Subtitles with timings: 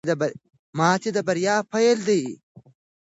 [0.77, 2.23] ماتې د بریا پیل دی.